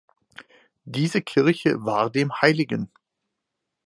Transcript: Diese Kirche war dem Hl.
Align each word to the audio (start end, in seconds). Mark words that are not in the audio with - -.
Diese 0.85 1.21
Kirche 1.21 1.85
war 1.85 2.09
dem 2.09 2.31
Hl. 2.41 2.87